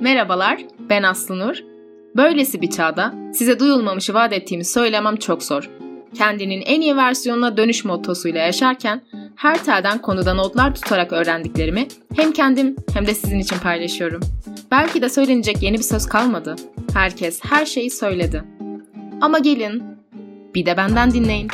Merhabalar, 0.00 0.60
ben 0.90 1.02
Aslı. 1.02 1.54
Böylesi 2.16 2.60
bir 2.60 2.70
çağda 2.70 3.14
size 3.34 3.58
duyulmamışı 3.58 4.14
vaat 4.14 4.32
ettiğimi 4.32 4.64
söylemem 4.64 5.16
çok 5.16 5.42
zor. 5.42 5.70
Kendinin 6.14 6.60
en 6.60 6.80
iyi 6.80 6.96
versiyonuna 6.96 7.56
dönüş 7.56 7.84
mottosuyla 7.84 8.40
yaşarken 8.40 9.02
her 9.36 9.64
telden 9.64 9.98
konuda 9.98 10.34
notlar 10.34 10.74
tutarak 10.74 11.12
öğrendiklerimi 11.12 11.88
hem 12.16 12.32
kendim 12.32 12.76
hem 12.94 13.06
de 13.06 13.14
sizin 13.14 13.38
için 13.38 13.56
paylaşıyorum. 13.58 14.20
Belki 14.70 15.02
de 15.02 15.08
söylenecek 15.08 15.62
yeni 15.62 15.78
bir 15.78 15.82
söz 15.82 16.06
kalmadı. 16.06 16.56
Herkes 16.94 17.40
her 17.44 17.66
şeyi 17.66 17.90
söyledi. 17.90 18.44
Ama 19.20 19.38
gelin, 19.38 19.82
bir 20.54 20.66
de 20.66 20.76
benden 20.76 21.10
dinleyin. 21.10 21.48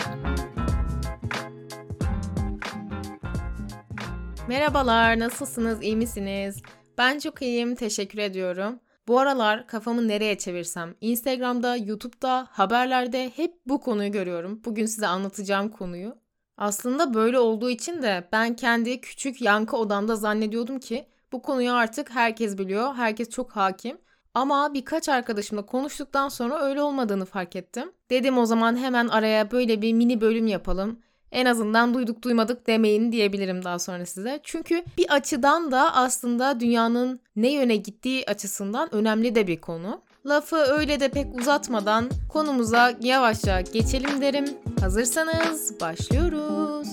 Merhabalar, 4.49 5.19
nasılsınız, 5.19 5.83
iyi 5.83 5.97
misiniz? 5.97 6.63
Ben 6.99 7.19
çok 7.19 7.43
iyiyim, 7.43 7.75
teşekkür 7.75 8.19
ediyorum. 8.19 8.81
Bu 9.09 9.19
aralar 9.19 9.67
kafamı 9.67 10.09
nereye 10.09 10.39
çevirsem, 10.39 10.95
Instagram'da, 11.01 11.77
YouTube'da, 11.77 12.49
haberlerde 12.51 13.33
hep 13.37 13.55
bu 13.67 13.81
konuyu 13.81 14.13
görüyorum. 14.13 14.61
Bugün 14.65 14.87
size 14.87 15.07
anlatacağım 15.07 15.69
konuyu. 15.69 16.17
Aslında 16.57 17.15
böyle 17.15 17.39
olduğu 17.39 17.71
için 17.71 18.03
de 18.03 18.29
ben 18.33 18.57
kendi 18.57 19.01
küçük 19.01 19.43
yankı 19.43 19.77
odamda 19.77 20.17
zannediyordum 20.17 20.79
ki 20.79 21.09
bu 21.33 21.43
konuyu 21.43 21.73
artık 21.73 22.11
herkes 22.11 22.59
biliyor, 22.59 22.95
herkes 22.95 23.31
çok 23.31 23.53
hakim. 23.57 23.99
Ama 24.35 24.75
birkaç 24.75 25.09
arkadaşımla 25.09 25.67
konuştuktan 25.67 26.29
sonra 26.29 26.63
öyle 26.63 26.83
olmadığını 26.83 27.25
fark 27.25 27.57
ettim. 27.57 27.93
Dedim 28.11 28.39
o 28.39 28.47
zaman 28.47 28.77
hemen 28.77 29.09
araya 29.09 29.51
böyle 29.51 29.83
bir 29.83 29.93
mini 29.93 30.21
bölüm 30.21 30.47
yapalım. 30.47 31.01
En 31.33 31.47
azından 31.47 31.95
duyduk 31.95 32.23
duymadık 32.23 32.67
demeyin 32.67 33.13
diyebilirim 33.13 33.65
daha 33.65 33.79
sonra 33.79 34.07
size. 34.07 34.41
Çünkü 34.43 34.85
bir 34.99 35.15
açıdan 35.15 35.73
da 35.73 35.95
aslında 35.95 36.61
dünyanın 36.61 37.21
ne 37.37 37.53
yöne 37.53 37.77
gittiği 37.77 38.25
açısından 38.27 38.95
önemli 38.95 39.35
de 39.35 39.47
bir 39.47 39.61
konu. 39.61 40.03
Lafı 40.27 40.57
öyle 40.57 41.01
de 41.01 41.09
pek 41.09 41.41
uzatmadan 41.41 42.11
konumuza 42.29 42.93
yavaşça 43.01 43.61
geçelim 43.61 44.21
derim. 44.21 44.45
Hazırsanız 44.81 45.81
başlıyoruz. 45.81 46.89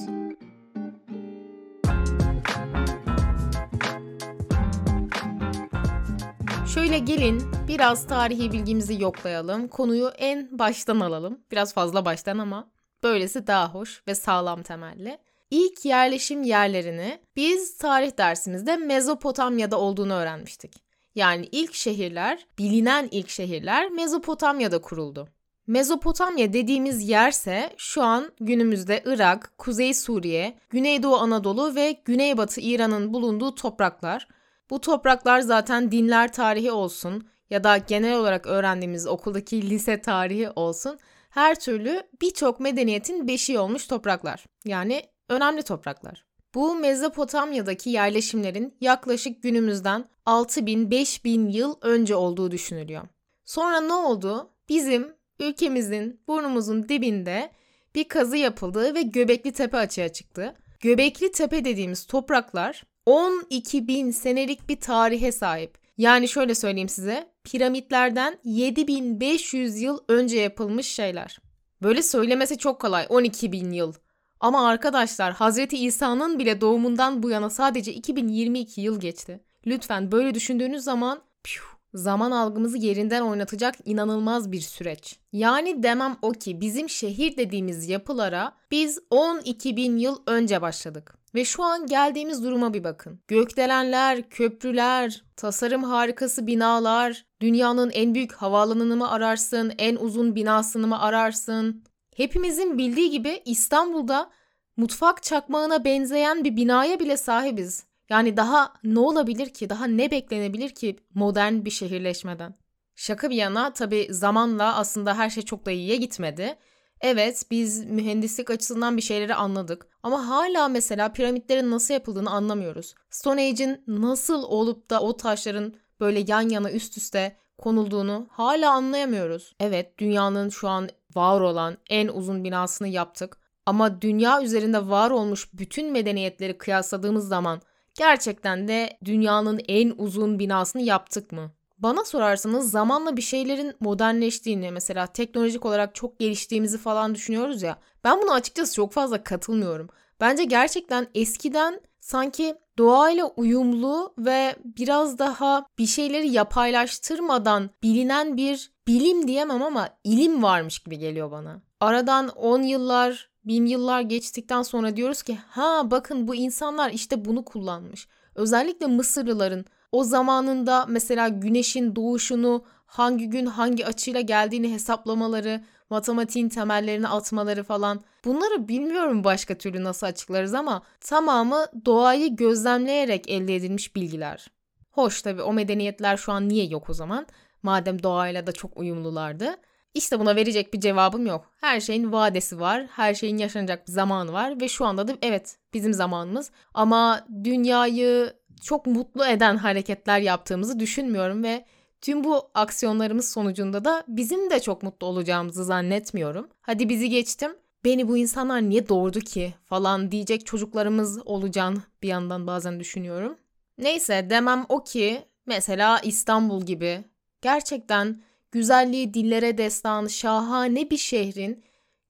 Şöyle 6.73 6.99
gelin 6.99 7.44
biraz 7.67 8.08
tarihi 8.08 8.52
bilgimizi 8.52 9.02
yoklayalım. 9.02 9.67
Konuyu 9.67 10.11
en 10.17 10.59
baştan 10.59 10.99
alalım. 10.99 11.39
Biraz 11.52 11.73
fazla 11.73 12.05
baştan 12.05 12.38
ama 12.38 12.67
böylesi 13.03 13.47
daha 13.47 13.73
hoş 13.73 14.03
ve 14.08 14.16
sağlam 14.16 14.64
temelli. 14.64 15.17
İlk 15.52 15.86
yerleşim 15.86 16.44
yerlerini 16.44 17.19
biz 17.36 17.78
tarih 17.78 18.17
dersimizde 18.17 18.78
Mezopotamya'da 18.78 19.80
olduğunu 19.80 20.14
öğrenmiştik. 20.14 20.73
Yani 21.16 21.50
ilk 21.52 21.73
şehirler, 21.73 22.47
bilinen 22.58 23.08
ilk 23.11 23.30
şehirler 23.30 23.89
Mezopotamya'da 23.89 24.81
kuruldu. 24.81 25.27
Mezopotamya 25.67 26.53
dediğimiz 26.53 27.09
yerse 27.09 27.73
şu 27.77 28.03
an 28.03 28.31
günümüzde 28.39 29.03
Irak, 29.05 29.52
Kuzey 29.58 29.94
Suriye, 29.94 30.58
Güneydoğu 30.70 31.16
Anadolu 31.16 31.75
ve 31.75 32.02
Güneybatı 32.05 32.61
İran'ın 32.61 33.14
bulunduğu 33.14 33.55
topraklar. 33.55 34.27
Bu 34.70 34.81
topraklar 34.81 35.39
zaten 35.39 35.92
dinler 35.92 36.33
tarihi 36.33 36.72
olsun 36.72 37.27
ya 37.50 37.64
da 37.64 37.77
genel 37.77 38.17
olarak 38.17 38.47
öğrendiğimiz 38.47 39.08
okuldaki 39.08 39.70
lise 39.70 40.02
tarihi 40.02 40.50
olsun 40.50 41.00
her 41.30 41.59
türlü 41.59 42.03
birçok 42.22 42.59
medeniyetin 42.59 43.27
beşiği 43.27 43.59
olmuş 43.59 43.88
topraklar. 43.88 44.45
Yani 44.66 45.03
önemli 45.30 45.63
topraklar. 45.63 46.25
Bu 46.55 46.75
Mezopotamya'daki 46.75 47.89
yerleşimlerin 47.89 48.77
yaklaşık 48.81 49.44
günümüzden 49.44 50.05
6000-5000 50.25 51.52
yıl 51.52 51.75
önce 51.81 52.16
olduğu 52.16 52.52
düşünülüyor. 52.52 53.08
Sonra 53.45 53.81
ne 53.81 53.94
oldu? 53.94 54.49
Bizim 54.69 55.13
ülkemizin 55.39 56.21
burnumuzun 56.27 56.89
dibinde 56.89 57.52
bir 57.95 58.08
kazı 58.08 58.38
yapıldı 58.38 58.95
ve 58.95 59.02
Göbekli 59.02 59.52
Tepe 59.52 59.77
açığa 59.77 60.09
çıktı. 60.09 60.55
Göbekli 60.80 61.31
Tepe 61.31 61.65
dediğimiz 61.65 62.05
topraklar 62.05 62.83
12 63.05 63.87
bin 63.87 64.11
senelik 64.11 64.70
bir 64.70 64.80
tarihe 64.80 65.31
sahip. 65.31 65.77
Yani 65.98 66.27
şöyle 66.27 66.55
söyleyeyim 66.55 66.89
size, 66.89 67.29
piramitlerden 67.44 68.39
7500 68.44 69.82
yıl 69.82 70.00
önce 70.08 70.39
yapılmış 70.39 70.88
şeyler. 70.88 71.39
Böyle 71.83 72.04
söylemesi 72.04 72.58
çok 72.58 72.82
kolay, 72.82 73.05
12 73.10 73.52
bin 73.52 73.72
yıl. 73.72 73.94
Ama 74.39 74.67
arkadaşlar 74.67 75.33
Hazreti 75.33 75.78
İsa'nın 75.78 76.39
bile 76.39 76.61
doğumundan 76.61 77.23
bu 77.23 77.30
yana 77.30 77.49
sadece 77.49 77.94
2022 77.94 78.82
yıl 78.82 78.99
geçti. 78.99 79.44
Lütfen 79.67 80.11
böyle 80.11 80.33
düşündüğünüz 80.33 80.83
zaman 80.83 81.22
piu, 81.44 81.64
zaman 81.94 82.32
algımızı 82.32 82.78
yerinden 82.78 83.22
oynatacak 83.22 83.76
inanılmaz 83.86 84.52
bir 84.52 84.61
süreç. 84.61 85.20
Yani 85.33 85.83
demem 85.83 86.17
o 86.22 86.32
ki 86.32 86.61
bizim 86.61 86.89
şehir 86.89 87.38
dediğimiz 87.38 87.89
yapılara 87.89 88.52
biz 88.72 88.99
12 89.10 89.78
bin 89.78 89.98
yıl 89.98 90.17
önce 90.28 90.61
başladık. 90.61 91.18
Ve 91.36 91.45
şu 91.45 91.64
an 91.64 91.86
geldiğimiz 91.86 92.44
duruma 92.44 92.73
bir 92.73 92.84
bakın. 92.84 93.20
Gökdelenler, 93.28 94.30
köprüler, 94.30 95.23
tasarım 95.36 95.84
harikası 95.84 96.48
binalar, 96.48 97.26
dünyanın 97.42 97.90
en 97.90 98.16
büyük 98.16 98.34
havaalanını 98.34 98.95
mı 98.95 99.12
ararsın, 99.12 99.73
en 99.78 99.95
uzun 99.95 100.36
binasını 100.36 100.88
mı 100.88 101.02
ararsın? 101.02 101.84
Hepimizin 102.16 102.78
bildiği 102.78 103.10
gibi 103.10 103.42
İstanbul'da 103.45 104.30
mutfak 104.78 105.23
çakmağına 105.23 105.86
benzeyen 105.86 106.44
bir 106.44 106.56
binaya 106.56 107.00
bile 107.00 107.17
sahibiz. 107.17 107.84
Yani 108.10 108.38
daha 108.38 108.73
ne 108.84 109.00
olabilir 109.00 109.50
ki, 109.50 109.70
daha 109.70 109.86
ne 109.86 110.11
beklenebilir 110.11 110.70
ki 110.70 110.96
modern 111.14 111.66
bir 111.66 111.70
şehirleşmeden? 111.70 112.56
Şaka 112.96 113.30
bir 113.30 113.36
yana 113.36 113.73
tabi 113.73 114.08
zamanla 114.10 114.76
aslında 114.76 115.17
her 115.17 115.30
şey 115.30 115.44
çok 115.44 115.66
da 115.66 115.72
iyiye 115.72 115.96
gitmedi. 115.96 116.56
Evet 117.02 117.45
biz 117.52 117.86
mühendislik 117.86 118.49
açısından 118.49 118.98
bir 118.98 119.02
şeyleri 119.02 119.36
anladık 119.36 119.87
ama 120.04 120.27
hala 120.27 120.67
mesela 120.67 121.11
piramitlerin 121.11 121.71
nasıl 121.71 121.93
yapıldığını 121.93 122.30
anlamıyoruz. 122.32 122.95
Stone 123.10 123.42
Age'in 123.42 123.83
nasıl 123.87 124.43
olup 124.43 124.89
da 124.89 125.02
o 125.02 125.17
taşların 125.17 125.73
böyle 125.99 126.23
yan 126.27 126.49
yana 126.49 126.71
üst 126.71 126.98
üste 126.98 127.37
konulduğunu 127.58 128.27
hala 128.30 128.71
anlayamıyoruz. 128.71 129.56
Evet 129.60 129.98
dünyanın 129.98 130.50
şu 130.50 130.69
an 130.69 130.89
var 131.15 131.42
olan 131.42 131.77
en 131.89 132.07
uzun 132.07 132.44
binasını 132.44 132.88
yaptık 132.88 133.38
ama 133.66 134.01
dünya 134.01 134.44
üzerinde 134.44 134.89
var 134.89 135.12
olmuş 135.12 135.50
bütün 135.54 135.92
medeniyetleri 135.92 136.57
kıyasladığımız 136.57 137.27
zaman 137.27 137.62
gerçekten 137.95 138.68
de 138.68 138.98
dünyanın 139.06 139.62
en 139.68 139.94
uzun 139.98 140.39
binasını 140.39 140.81
yaptık 140.81 141.31
mı? 141.31 141.51
Bana 141.80 142.06
sorarsanız 142.06 142.72
zamanla 142.72 143.18
bir 143.18 143.22
şeylerin 143.22 143.74
modernleştiğini 143.80 144.72
mesela 144.72 145.07
teknolojik 145.07 145.66
olarak 145.66 145.95
çok 145.95 146.19
geliştiğimizi 146.19 146.78
falan 146.78 147.16
düşünüyoruz 147.16 147.62
ya. 147.62 147.78
Ben 148.04 148.22
buna 148.22 148.34
açıkçası 148.34 148.75
çok 148.75 148.94
fazla 148.94 149.24
katılmıyorum. 149.24 149.90
Bence 150.19 150.44
gerçekten 150.44 151.07
eskiden 151.16 151.81
sanki 152.00 152.56
doğayla 152.78 153.25
uyumlu 153.25 154.13
ve 154.18 154.56
biraz 154.66 155.19
daha 155.19 155.66
bir 155.78 155.86
şeyleri 155.86 156.30
yapaylaştırmadan 156.30 157.69
bilinen 157.84 158.38
bir 158.38 158.72
bilim 158.88 159.28
diyemem 159.28 159.63
ama 159.63 159.90
ilim 160.04 160.44
varmış 160.44 160.80
gibi 160.80 160.98
geliyor 160.98 161.31
bana. 161.31 161.62
Aradan 161.80 162.30
10 162.30 162.62
yıllar, 162.62 163.30
bin 163.46 163.66
yıllar 163.66 164.01
geçtikten 164.01 164.62
sonra 164.62 164.96
diyoruz 164.96 165.24
ki 165.24 165.38
ha 165.50 165.81
bakın 165.92 166.28
bu 166.28 166.36
insanlar 166.36 166.92
işte 166.92 167.25
bunu 167.25 167.46
kullanmış. 167.46 168.07
Özellikle 168.36 168.88
Mısırlıların 168.88 169.66
o 169.92 170.04
zamanında 170.04 170.86
mesela 170.89 171.27
güneşin 171.27 171.95
doğuşunu 171.95 172.63
hangi 172.86 173.30
gün 173.30 173.45
hangi 173.45 173.86
açıyla 173.86 174.22
geldiğini 174.22 174.74
hesaplamaları, 174.74 175.62
matematiğin 175.89 176.50
temellerini 176.50 177.07
atmaları 177.07 177.63
falan. 177.63 178.01
Bunları 178.25 178.68
bilmiyorum 178.68 179.24
başka 179.24 179.57
türlü 179.57 179.83
nasıl 179.83 180.07
açıklarız 180.07 180.54
ama 180.54 180.81
tamamı 181.01 181.66
doğayı 181.86 182.36
gözlemleyerek 182.36 183.30
elde 183.30 183.56
edilmiş 183.56 183.95
bilgiler. 183.95 184.48
Hoş 184.92 185.22
tabii 185.22 185.42
o 185.42 185.54
medeniyetler 185.54 186.18
şu 186.18 186.31
an 186.31 186.50
niye 186.50 186.66
yok 186.66 186.89
o 186.89 186.94
zaman? 186.94 187.28
Madem 187.63 188.04
doğayla 188.04 188.48
da 188.48 188.52
çok 188.52 188.78
uyumlulardı. 188.78 189.56
İşte 189.94 190.19
buna 190.19 190.36
verecek 190.36 190.74
bir 190.74 190.80
cevabım 190.80 191.25
yok. 191.25 191.46
Her 191.62 191.80
şeyin 191.80 192.12
vadesi 192.12 192.60
var, 192.60 192.88
her 192.92 193.13
şeyin 193.13 193.38
yaşanacak 193.38 193.88
bir 193.88 193.92
zamanı 193.92 194.34
var 194.34 194.62
ve 194.62 194.68
şu 194.68 194.86
anda 194.86 195.08
da 195.08 195.18
evet 195.22 195.58
bizim 195.74 195.94
zamanımız. 195.94 196.52
Ama 196.74 197.28
dünyayı 197.44 198.34
çok 198.64 198.86
mutlu 198.86 199.26
eden 199.26 199.58
hareketler 199.58 200.20
yaptığımızı 200.20 200.80
düşünmüyorum 200.80 201.44
ve 201.44 201.66
tüm 202.02 202.24
bu 202.24 202.50
aksiyonlarımız 202.54 203.32
sonucunda 203.32 203.86
da 203.86 204.04
bizim 204.08 204.50
de 204.50 204.60
çok 204.60 204.84
mutlu 204.84 205.08
olacağımızı 205.08 205.66
zannetmiyorum. 205.66 206.48
Hadi 206.62 206.90
bizi 206.90 207.10
geçtim. 207.10 207.52
Beni 207.86 208.08
bu 208.08 208.18
insanlar 208.18 208.62
niye 208.62 208.90
doğurdu 208.90 209.20
ki 209.20 209.54
falan 209.66 210.12
diyecek 210.12 210.46
çocuklarımız 210.46 211.28
olacağını 211.28 211.82
bir 212.04 212.08
yandan 212.08 212.48
bazen 212.48 212.80
düşünüyorum. 212.80 213.38
Neyse 213.78 214.28
demem 214.30 214.66
o 214.70 214.84
ki 214.84 215.22
mesela 215.46 216.00
İstanbul 216.00 216.66
gibi 216.66 217.04
gerçekten 217.42 218.22
güzelliği 218.52 219.14
dillere 219.14 219.58
destanı 219.58 220.10
şahane 220.10 220.90
bir 220.90 220.98
şehrin 220.98 221.64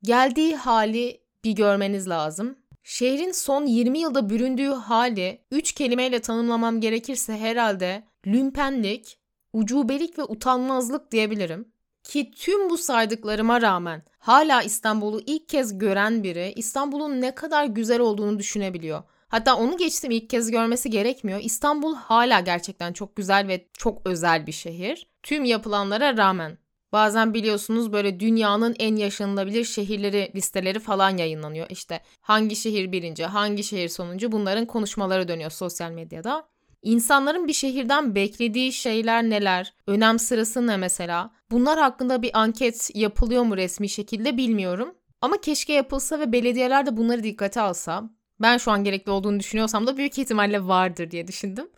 geldiği 0.03 0.55
hali 0.55 1.21
bir 1.43 1.51
görmeniz 1.51 2.09
lazım. 2.09 2.55
Şehrin 2.89 3.31
son 3.31 3.65
20 3.65 3.99
yılda 3.99 4.29
büründüğü 4.29 4.69
hali 4.69 5.41
3 5.51 5.71
kelimeyle 5.71 6.19
tanımlamam 6.19 6.81
gerekirse 6.81 7.37
herhalde 7.37 8.03
lümpenlik, 8.27 9.19
ucubelik 9.53 10.19
ve 10.19 10.23
utanmazlık 10.23 11.11
diyebilirim. 11.11 11.71
Ki 12.03 12.31
tüm 12.31 12.69
bu 12.69 12.77
saydıklarıma 12.77 13.61
rağmen 13.61 14.03
hala 14.19 14.61
İstanbul'u 14.61 15.21
ilk 15.25 15.49
kez 15.49 15.77
gören 15.77 16.23
biri 16.23 16.53
İstanbul'un 16.55 17.21
ne 17.21 17.35
kadar 17.35 17.65
güzel 17.65 17.99
olduğunu 17.99 18.39
düşünebiliyor. 18.39 19.03
Hatta 19.27 19.55
onu 19.55 19.77
geçtim 19.77 20.11
ilk 20.11 20.29
kez 20.29 20.51
görmesi 20.51 20.89
gerekmiyor. 20.89 21.39
İstanbul 21.43 21.95
hala 21.95 22.39
gerçekten 22.39 22.93
çok 22.93 23.15
güzel 23.15 23.47
ve 23.47 23.67
çok 23.73 24.07
özel 24.07 24.47
bir 24.47 24.51
şehir. 24.51 25.07
Tüm 25.23 25.45
yapılanlara 25.45 26.17
rağmen. 26.17 26.57
Bazen 26.91 27.33
biliyorsunuz 27.33 27.93
böyle 27.93 28.19
dünyanın 28.19 28.75
en 28.79 28.95
yaşanılabilir 28.95 29.63
şehirleri 29.63 30.31
listeleri 30.35 30.79
falan 30.79 31.17
yayınlanıyor. 31.17 31.67
İşte 31.69 32.01
hangi 32.21 32.55
şehir 32.55 32.91
birinci, 32.91 33.25
hangi 33.25 33.63
şehir 33.63 33.89
sonuncu 33.89 34.31
bunların 34.31 34.65
konuşmaları 34.65 35.27
dönüyor 35.27 35.51
sosyal 35.51 35.91
medyada. 35.91 36.47
İnsanların 36.81 37.47
bir 37.47 37.53
şehirden 37.53 38.15
beklediği 38.15 38.73
şeyler 38.73 39.23
neler? 39.23 39.73
Önem 39.87 40.19
sırası 40.19 40.67
ne 40.67 40.77
mesela? 40.77 41.31
Bunlar 41.51 41.79
hakkında 41.79 42.21
bir 42.21 42.39
anket 42.39 42.91
yapılıyor 42.95 43.43
mu 43.43 43.57
resmi 43.57 43.89
şekilde 43.89 44.37
bilmiyorum. 44.37 44.95
Ama 45.21 45.41
keşke 45.41 45.73
yapılsa 45.73 46.19
ve 46.19 46.31
belediyeler 46.31 46.85
de 46.85 46.97
bunları 46.97 47.23
dikkate 47.23 47.61
alsa. 47.61 48.09
Ben 48.41 48.57
şu 48.57 48.71
an 48.71 48.83
gerekli 48.83 49.11
olduğunu 49.11 49.39
düşünüyorsam 49.39 49.87
da 49.87 49.97
büyük 49.97 50.17
ihtimalle 50.17 50.67
vardır 50.67 51.11
diye 51.11 51.27
düşündüm. 51.27 51.69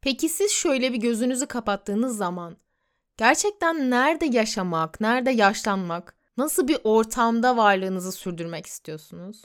Peki 0.00 0.28
siz 0.28 0.50
şöyle 0.50 0.92
bir 0.92 0.98
gözünüzü 0.98 1.46
kapattığınız 1.46 2.16
zaman 2.16 2.56
gerçekten 3.16 3.90
nerede 3.90 4.26
yaşamak, 4.26 5.00
nerede 5.00 5.30
yaşlanmak, 5.30 6.16
nasıl 6.36 6.68
bir 6.68 6.78
ortamda 6.84 7.56
varlığınızı 7.56 8.12
sürdürmek 8.12 8.66
istiyorsunuz? 8.66 9.42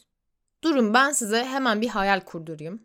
Durun 0.63 0.93
ben 0.93 1.11
size 1.11 1.43
hemen 1.43 1.81
bir 1.81 1.87
hayal 1.87 2.19
kurdurayım. 2.19 2.81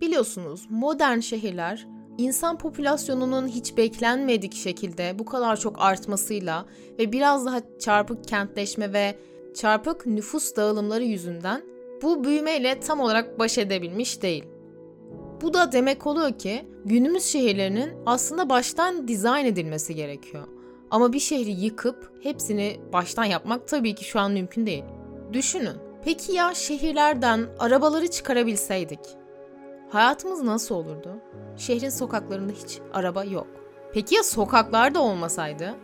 Biliyorsunuz 0.00 0.66
modern 0.70 1.18
şehirler 1.18 1.86
insan 2.18 2.58
popülasyonunun 2.58 3.48
hiç 3.48 3.76
beklenmedik 3.76 4.54
şekilde 4.54 5.18
bu 5.18 5.24
kadar 5.24 5.60
çok 5.60 5.82
artmasıyla 5.82 6.66
ve 6.98 7.12
biraz 7.12 7.46
daha 7.46 7.60
çarpık 7.78 8.28
kentleşme 8.28 8.92
ve 8.92 9.18
çarpık 9.54 10.06
nüfus 10.06 10.56
dağılımları 10.56 11.04
yüzünden 11.04 11.62
bu 12.02 12.24
büyümeyle 12.24 12.80
tam 12.80 13.00
olarak 13.00 13.38
baş 13.38 13.58
edebilmiş 13.58 14.22
değil. 14.22 14.44
Bu 15.42 15.54
da 15.54 15.72
demek 15.72 16.06
oluyor 16.06 16.38
ki 16.38 16.64
günümüz 16.84 17.24
şehirlerinin 17.24 17.90
aslında 18.06 18.48
baştan 18.50 19.08
dizayn 19.08 19.46
edilmesi 19.46 19.94
gerekiyor. 19.94 20.46
Ama 20.90 21.12
bir 21.12 21.18
şehri 21.18 21.50
yıkıp 21.50 22.12
hepsini 22.22 22.80
baştan 22.92 23.24
yapmak 23.24 23.68
tabii 23.68 23.94
ki 23.94 24.04
şu 24.04 24.20
an 24.20 24.32
mümkün 24.32 24.66
değil. 24.66 24.84
Düşünün. 25.32 25.76
Peki 26.04 26.32
ya 26.32 26.54
şehirlerden 26.54 27.46
arabaları 27.58 28.10
çıkarabilseydik? 28.10 29.00
Hayatımız 29.90 30.42
nasıl 30.42 30.74
olurdu? 30.74 31.10
Şehrin 31.56 31.90
sokaklarında 31.90 32.52
hiç 32.52 32.78
araba 32.92 33.24
yok. 33.24 33.46
Peki 33.92 34.14
ya 34.14 34.22
sokaklarda 34.22 35.02
olmasaydı? 35.02 35.74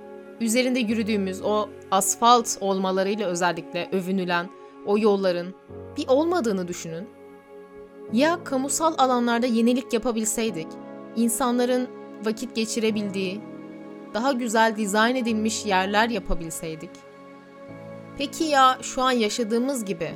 Üzerinde 0.40 0.78
yürüdüğümüz 0.78 1.42
o 1.42 1.68
asfalt 1.90 2.58
olmalarıyla 2.60 3.28
özellikle 3.28 3.88
övünülen 3.92 4.50
o 4.86 4.98
yolların 4.98 5.54
bir 5.96 6.08
olmadığını 6.08 6.68
düşünün. 6.68 7.17
Ya 8.12 8.44
kamusal 8.44 8.94
alanlarda 8.98 9.46
yenilik 9.46 9.92
yapabilseydik, 9.92 10.66
insanların 11.16 11.88
vakit 12.24 12.54
geçirebildiği, 12.54 13.40
daha 14.14 14.32
güzel 14.32 14.76
dizayn 14.76 15.16
edilmiş 15.16 15.66
yerler 15.66 16.08
yapabilseydik. 16.08 16.90
Peki 18.18 18.44
ya 18.44 18.78
şu 18.82 19.02
an 19.02 19.10
yaşadığımız 19.10 19.84
gibi 19.84 20.10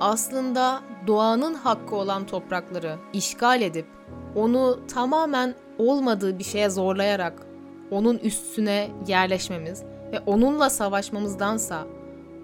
aslında 0.00 0.80
doğanın 1.06 1.54
hakkı 1.54 1.96
olan 1.96 2.26
toprakları 2.26 2.96
işgal 3.12 3.62
edip 3.62 3.86
onu 4.34 4.80
tamamen 4.88 5.54
olmadığı 5.78 6.38
bir 6.38 6.44
şeye 6.44 6.70
zorlayarak 6.70 7.46
onun 7.90 8.18
üstüne 8.18 8.90
yerleşmemiz 9.06 9.82
ve 10.12 10.20
onunla 10.26 10.70
savaşmamızdansa 10.70 11.86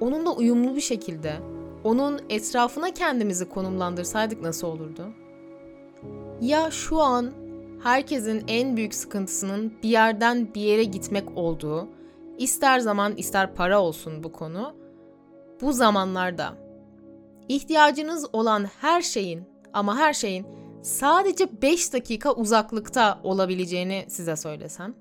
onunla 0.00 0.30
uyumlu 0.30 0.76
bir 0.76 0.80
şekilde 0.80 1.36
onun 1.84 2.20
etrafına 2.30 2.90
kendimizi 2.90 3.48
konumlandırsaydık 3.48 4.42
nasıl 4.42 4.66
olurdu? 4.66 5.08
Ya 6.40 6.70
şu 6.70 7.00
an 7.00 7.32
herkesin 7.82 8.44
en 8.48 8.76
büyük 8.76 8.94
sıkıntısının 8.94 9.72
bir 9.82 9.88
yerden 9.88 10.54
bir 10.54 10.60
yere 10.60 10.84
gitmek 10.84 11.38
olduğu, 11.38 11.88
ister 12.38 12.78
zaman 12.78 13.16
ister 13.16 13.54
para 13.54 13.80
olsun 13.80 14.24
bu 14.24 14.32
konu, 14.32 14.74
bu 15.60 15.72
zamanlarda 15.72 16.54
ihtiyacınız 17.48 18.26
olan 18.32 18.64
her 18.80 19.02
şeyin 19.02 19.42
ama 19.72 19.96
her 19.96 20.12
şeyin 20.12 20.46
sadece 20.82 21.62
5 21.62 21.92
dakika 21.92 22.32
uzaklıkta 22.32 23.20
olabileceğini 23.22 24.04
size 24.08 24.36
söylesem. 24.36 24.94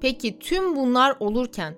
Peki 0.00 0.38
tüm 0.38 0.76
bunlar 0.76 1.16
olurken 1.20 1.74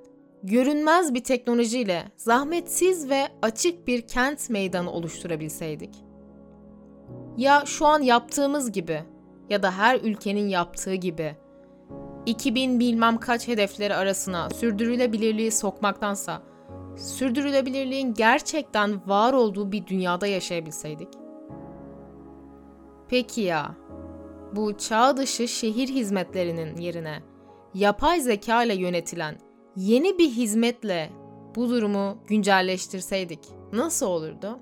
görünmez 0.49 1.15
bir 1.15 1.25
teknolojiyle 1.25 2.05
zahmetsiz 2.17 3.11
ve 3.11 3.29
açık 3.43 3.87
bir 3.87 4.03
kent 4.09 4.51
meydanı 4.51 4.91
oluşturabilseydik. 4.91 5.95
Ya 7.37 7.63
şu 7.67 7.87
an 7.87 8.03
yaptığımız 8.03 8.73
gibi 8.73 9.03
ya 9.51 9.63
da 9.63 9.73
her 9.73 10.01
ülkenin 10.01 10.49
yaptığı 10.49 10.95
gibi 10.95 11.37
2000 12.27 12.81
bilmem 12.81 13.19
kaç 13.19 13.49
hedefleri 13.49 13.95
arasına 13.95 14.51
sürdürülebilirliği 14.51 15.53
sokmaktansa 15.53 16.43
sürdürülebilirliğin 16.97 18.15
gerçekten 18.15 19.09
var 19.09 19.33
olduğu 19.33 19.73
bir 19.73 19.87
dünyada 19.87 20.27
yaşayabilseydik. 20.27 21.09
Peki 23.09 23.41
ya 23.41 23.75
bu 24.53 24.79
çağ 24.79 25.17
dışı 25.17 25.49
şehir 25.49 25.89
hizmetlerinin 25.89 26.77
yerine 26.77 27.23
yapay 27.75 28.21
zeka 28.21 28.65
ile 28.65 28.75
yönetilen 28.75 29.48
yeni 29.79 30.19
bir 30.19 30.31
hizmetle 30.31 31.11
bu 31.55 31.69
durumu 31.71 32.19
güncelleştirseydik 32.29 33.41
nasıl 33.73 34.07
olurdu? 34.07 34.59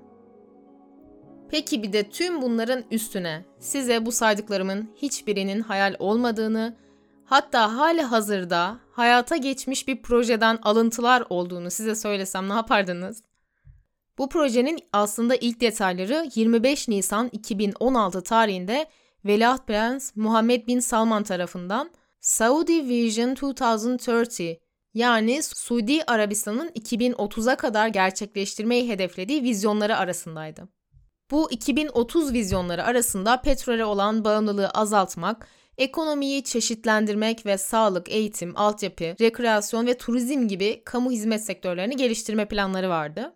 Peki 1.49 1.83
bir 1.83 1.93
de 1.93 2.09
tüm 2.09 2.41
bunların 2.41 2.83
üstüne 2.91 3.45
size 3.59 4.05
bu 4.05 4.11
saydıklarımın 4.11 4.89
hiçbirinin 4.95 5.61
hayal 5.61 5.95
olmadığını, 5.99 6.77
hatta 7.25 7.77
hali 7.77 8.01
hazırda 8.01 8.79
hayata 8.91 9.37
geçmiş 9.37 9.87
bir 9.87 10.01
projeden 10.01 10.59
alıntılar 10.63 11.23
olduğunu 11.29 11.71
size 11.71 11.95
söylesem 11.95 12.49
ne 12.49 12.53
yapardınız? 12.53 13.23
Bu 14.17 14.29
projenin 14.29 14.79
aslında 14.93 15.35
ilk 15.35 15.61
detayları 15.61 16.29
25 16.35 16.87
Nisan 16.87 17.29
2016 17.31 18.23
tarihinde 18.23 18.85
Veliaht 19.25 19.67
Prens 19.67 20.15
Muhammed 20.15 20.67
Bin 20.67 20.79
Salman 20.79 21.23
tarafından 21.23 21.91
Saudi 22.19 22.87
Vision 22.89 23.31
2030 23.31 24.66
yani 24.97 25.43
Suudi 25.43 26.03
Arabistan'ın 26.07 26.67
2030'a 26.69 27.55
kadar 27.55 27.87
gerçekleştirmeyi 27.87 28.89
hedeflediği 28.89 29.43
vizyonları 29.43 29.97
arasındaydı. 29.97 30.69
Bu 31.31 31.51
2030 31.51 32.33
vizyonları 32.33 32.83
arasında 32.83 33.41
petrole 33.41 33.85
olan 33.85 34.25
bağımlılığı 34.25 34.69
azaltmak, 34.69 35.47
ekonomiyi 35.77 36.43
çeşitlendirmek 36.43 37.45
ve 37.45 37.57
sağlık, 37.57 38.09
eğitim, 38.09 38.57
altyapı, 38.57 39.03
rekreasyon 39.03 39.87
ve 39.87 39.97
turizm 39.97 40.47
gibi 40.47 40.81
kamu 40.85 41.11
hizmet 41.11 41.43
sektörlerini 41.43 41.95
geliştirme 41.95 42.47
planları 42.47 42.89
vardı. 42.89 43.33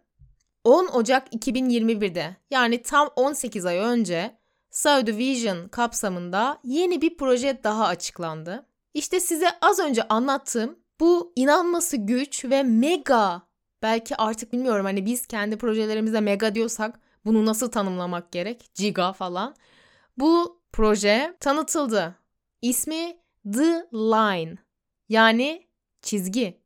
10 0.63 0.88
Ocak 0.88 1.34
2021'de 1.34 2.36
yani 2.51 2.82
tam 2.82 3.10
18 3.15 3.65
ay 3.65 3.77
önce 3.77 4.38
Saudi 4.70 5.18
Vision 5.18 5.68
kapsamında 5.68 6.60
yeni 6.63 7.01
bir 7.01 7.18
proje 7.18 7.63
daha 7.63 7.86
açıklandı. 7.86 8.65
İşte 8.94 9.20
size 9.20 9.48
az 9.62 9.80
önce 9.80 10.08
anlattığım 10.08 10.80
bu 11.01 11.34
inanması 11.36 11.98
güç 11.98 12.46
ve 12.46 12.63
mega 12.63 13.41
belki 13.81 14.15
artık 14.15 14.53
bilmiyorum 14.53 14.86
hani 14.86 15.05
biz 15.05 15.27
kendi 15.27 15.58
projelerimize 15.58 16.22
mega 16.22 16.55
diyorsak 16.55 17.00
bunu 17.25 17.46
nasıl 17.46 17.72
tanımlamak 17.72 18.31
gerek? 18.31 18.70
Giga 18.75 19.13
falan. 19.13 19.55
Bu 20.17 20.62
proje 20.74 21.38
tanıtıldı. 21.39 22.15
İsmi 22.62 23.17
The 23.53 23.88
Line 23.93 24.55
yani 25.10 25.67
çizgi. 26.01 26.62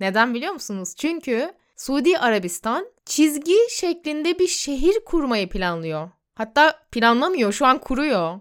Neden 0.00 0.34
biliyor 0.34 0.52
musunuz? 0.52 0.94
Çünkü 0.96 1.52
Suudi 1.76 2.18
Arabistan 2.18 2.86
çizgi 3.04 3.56
şeklinde 3.70 4.38
bir 4.38 4.48
şehir 4.48 5.04
kurmayı 5.04 5.48
planlıyor. 5.48 6.10
Hatta 6.34 6.86
planlamıyor, 6.92 7.52
şu 7.52 7.66
an 7.66 7.78
kuruyor. 7.78 8.40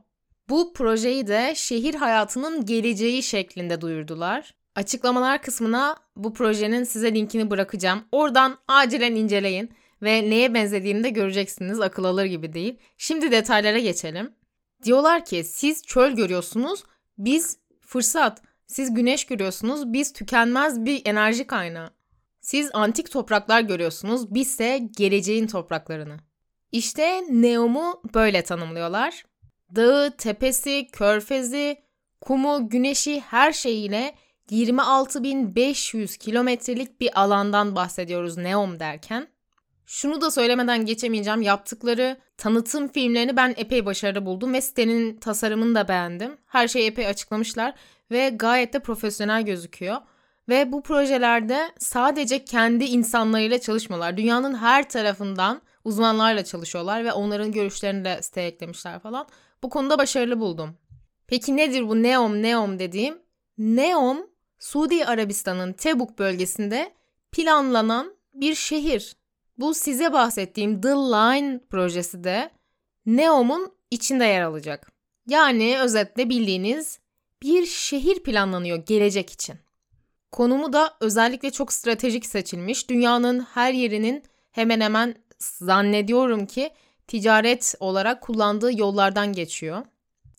Bu 0.50 0.74
projeyi 0.74 1.28
de 1.28 1.54
şehir 1.56 1.96
hayatının 1.96 2.66
geleceği 2.66 3.24
şeklinde 3.24 3.82
duyurdular. 3.82 4.57
Açıklamalar 4.78 5.42
kısmına 5.42 5.98
bu 6.16 6.34
projenin 6.34 6.84
size 6.84 7.14
linkini 7.14 7.50
bırakacağım. 7.52 8.04
Oradan 8.12 8.58
acilen 8.68 9.16
inceleyin 9.16 9.70
ve 10.04 10.30
neye 10.30 10.54
benzediğini 10.54 11.04
de 11.04 11.10
göreceksiniz. 11.10 11.82
Akıl 11.82 12.04
alır 12.04 12.26
gibi 12.26 12.54
değil. 12.54 12.78
Şimdi 12.98 13.32
detaylara 13.32 13.80
geçelim. 13.80 14.34
Diyorlar 14.84 15.26
ki 15.26 15.44
siz 15.44 15.84
çöl 15.84 16.12
görüyorsunuz, 16.12 16.84
biz 17.18 17.58
fırsat. 17.82 18.42
Siz 18.68 18.94
güneş 18.94 19.26
görüyorsunuz, 19.26 19.94
biz 19.94 20.14
tükenmez 20.14 20.86
bir 20.86 21.02
enerji 21.06 21.48
kaynağı. 21.48 21.90
Siz 22.42 22.70
antik 22.74 23.12
topraklar 23.12 23.62
görüyorsunuz, 23.62 24.34
bizse 24.34 24.90
geleceğin 24.98 25.48
topraklarını. 25.48 26.18
İşte 26.72 27.24
Neom'u 27.30 28.02
böyle 28.14 28.44
tanımlıyorlar. 28.44 29.26
Dağı, 29.76 30.18
tepesi, 30.18 30.88
körfezi, 30.92 31.78
kumu, 32.22 32.70
güneşi 32.70 33.20
her 33.20 33.54
şeyiyle 33.54 34.16
26.500 34.52 36.18
kilometrelik 36.18 37.02
bir 37.02 37.22
alandan 37.22 37.76
bahsediyoruz 37.76 38.38
Neom 38.38 38.80
derken. 38.80 39.28
Şunu 39.86 40.22
da 40.22 40.32
söylemeden 40.32 40.86
geçemeyeceğim. 40.86 41.42
Yaptıkları 41.42 42.18
tanıtım 42.38 42.88
filmlerini 42.88 43.38
ben 43.38 43.54
epey 43.58 43.86
başarılı 43.86 44.26
buldum 44.26 44.54
ve 44.54 44.62
sitenin 44.62 45.18
tasarımını 45.18 45.76
da 45.76 45.88
beğendim. 45.88 46.38
Her 46.46 46.68
şeyi 46.68 46.88
epey 46.88 47.08
açıklamışlar 47.08 47.74
ve 48.12 48.30
gayet 48.30 48.74
de 48.74 48.80
profesyonel 48.80 49.46
gözüküyor. 49.46 49.98
Ve 50.50 50.72
bu 50.72 50.84
projelerde 50.84 51.72
sadece 51.80 52.46
kendi 52.46 52.86
insanlarıyla 52.86 53.62
çalışmıyorlar. 53.62 54.18
Dünyanın 54.18 54.56
her 54.56 54.90
tarafından 54.90 55.62
uzmanlarla 55.84 56.44
çalışıyorlar 56.44 57.06
ve 57.06 57.14
onların 57.14 57.52
görüşlerini 57.52 58.06
de 58.06 58.22
siteye 58.22 58.48
eklemişler 58.48 59.00
falan. 59.00 59.28
Bu 59.64 59.70
konuda 59.70 59.98
başarılı 59.98 60.40
buldum. 60.40 60.78
Peki 61.28 61.58
nedir 61.58 61.90
bu 61.90 62.04
Neom 62.04 62.42
Neom 62.42 62.80
dediğim? 62.80 63.20
Neom, 63.58 64.27
Suudi 64.60 65.06
Arabistan'ın 65.06 65.74
Tebuk 65.74 66.20
bölgesinde 66.20 66.94
planlanan 67.32 68.14
bir 68.34 68.56
şehir. 68.56 69.16
Bu 69.58 69.74
size 69.74 70.14
bahsettiğim 70.14 70.82
The 70.82 70.90
Line 70.90 71.60
projesi 71.70 72.24
de 72.24 72.52
Neom'un 73.06 73.72
içinde 73.92 74.26
yer 74.26 74.42
alacak. 74.42 74.92
Yani 75.28 75.80
özetle 75.80 76.30
bildiğiniz 76.30 77.00
bir 77.42 77.66
şehir 77.66 78.24
planlanıyor 78.24 78.78
gelecek 78.78 79.30
için. 79.30 79.56
Konumu 80.32 80.74
da 80.74 80.94
özellikle 81.00 81.52
çok 81.52 81.74
stratejik 81.74 82.26
seçilmiş. 82.26 82.90
Dünyanın 82.90 83.40
her 83.40 83.74
yerinin 83.74 84.24
hemen 84.52 84.82
hemen 84.82 85.16
zannediyorum 85.40 86.46
ki 86.46 86.70
ticaret 87.08 87.76
olarak 87.80 88.22
kullandığı 88.22 88.80
yollardan 88.80 89.34
geçiyor. 89.34 89.86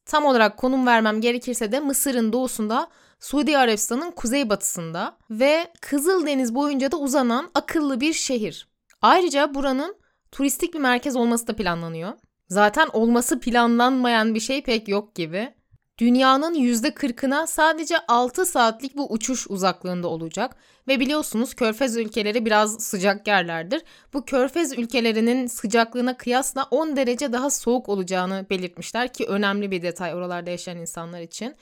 Tam 0.06 0.24
olarak 0.24 0.56
konum 0.56 0.86
vermem 0.86 1.20
gerekirse 1.20 1.72
de 1.72 1.80
Mısır'ın 1.80 2.32
doğusunda, 2.32 2.88
Suudi 3.20 3.58
Arabistan'ın 3.58 4.10
kuzeybatısında 4.10 5.16
ve 5.30 5.72
Kızıldeniz 5.80 6.54
boyunca 6.54 6.92
da 6.92 6.96
uzanan 6.96 7.50
akıllı 7.54 8.00
bir 8.00 8.12
şehir. 8.12 8.68
Ayrıca 9.02 9.54
buranın 9.54 9.96
turistik 10.32 10.74
bir 10.74 10.78
merkez 10.78 11.16
olması 11.16 11.46
da 11.46 11.56
planlanıyor. 11.56 12.12
Zaten 12.48 12.88
olması 12.92 13.40
planlanmayan 13.40 14.34
bir 14.34 14.40
şey 14.40 14.62
pek 14.62 14.88
yok 14.88 15.14
gibi. 15.14 15.54
Dünyanın 15.98 16.54
%40'ına 16.54 17.46
sadece 17.46 17.96
6 18.08 18.46
saatlik 18.46 18.96
bu 18.96 19.12
uçuş 19.12 19.50
uzaklığında 19.50 20.08
olacak 20.08 20.56
ve 20.88 21.00
biliyorsunuz 21.00 21.54
körfez 21.54 21.96
ülkeleri 21.96 22.46
biraz 22.46 22.84
sıcak 22.84 23.26
yerlerdir. 23.26 23.82
Bu 24.12 24.24
körfez 24.24 24.78
ülkelerinin 24.78 25.46
sıcaklığına 25.46 26.16
kıyasla 26.16 26.66
10 26.70 26.96
derece 26.96 27.32
daha 27.32 27.50
soğuk 27.50 27.88
olacağını 27.88 28.46
belirtmişler 28.50 29.12
ki 29.12 29.26
önemli 29.26 29.70
bir 29.70 29.82
detay 29.82 30.14
oralarda 30.14 30.50
yaşayan 30.50 30.78
insanlar 30.78 31.20
için. 31.20 31.54